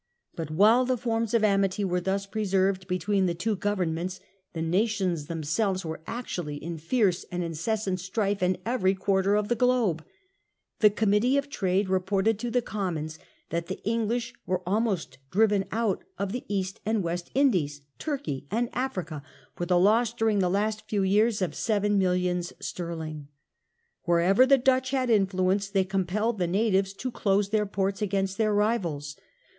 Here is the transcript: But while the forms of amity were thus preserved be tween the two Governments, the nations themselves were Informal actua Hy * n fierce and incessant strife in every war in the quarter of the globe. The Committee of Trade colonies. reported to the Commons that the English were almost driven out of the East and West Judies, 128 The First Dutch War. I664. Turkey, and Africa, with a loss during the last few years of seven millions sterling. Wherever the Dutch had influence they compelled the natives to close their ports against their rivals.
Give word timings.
But 0.35 0.49
while 0.49 0.83
the 0.83 0.97
forms 0.97 1.35
of 1.35 1.43
amity 1.43 1.83
were 1.83 2.01
thus 2.01 2.25
preserved 2.25 2.87
be 2.87 2.97
tween 2.97 3.27
the 3.27 3.35
two 3.35 3.55
Governments, 3.55 4.19
the 4.53 4.61
nations 4.63 5.27
themselves 5.27 5.85
were 5.85 5.97
Informal 5.97 6.21
actua 6.23 6.43
Hy 6.43 6.59
* 6.61 6.61
n 6.65 6.77
fierce 6.79 7.23
and 7.31 7.43
incessant 7.43 7.99
strife 7.99 8.41
in 8.41 8.57
every 8.65 8.93
war 8.93 8.95
in 8.95 8.97
the 8.97 9.05
quarter 9.05 9.35
of 9.35 9.47
the 9.47 9.53
globe. 9.53 10.03
The 10.79 10.89
Committee 10.89 11.37
of 11.37 11.51
Trade 11.51 11.85
colonies. 11.85 11.89
reported 11.91 12.39
to 12.39 12.49
the 12.49 12.63
Commons 12.63 13.19
that 13.51 13.67
the 13.67 13.79
English 13.83 14.33
were 14.47 14.63
almost 14.65 15.19
driven 15.29 15.65
out 15.71 16.03
of 16.17 16.31
the 16.31 16.45
East 16.47 16.79
and 16.83 17.03
West 17.03 17.27
Judies, 17.35 17.81
128 18.03 18.05
The 18.05 18.05
First 18.05 18.05
Dutch 18.07 18.07
War. 18.07 18.17
I664. 18.17 18.21
Turkey, 18.23 18.47
and 18.49 18.69
Africa, 18.73 19.23
with 19.59 19.69
a 19.69 19.75
loss 19.75 20.13
during 20.13 20.39
the 20.39 20.49
last 20.49 20.89
few 20.89 21.03
years 21.03 21.43
of 21.43 21.53
seven 21.53 21.99
millions 21.99 22.53
sterling. 22.59 23.27
Wherever 24.05 24.47
the 24.47 24.57
Dutch 24.57 24.89
had 24.89 25.11
influence 25.11 25.69
they 25.69 25.83
compelled 25.83 26.39
the 26.39 26.47
natives 26.47 26.93
to 26.93 27.11
close 27.11 27.49
their 27.49 27.67
ports 27.67 28.01
against 28.01 28.39
their 28.39 28.55
rivals. 28.55 29.15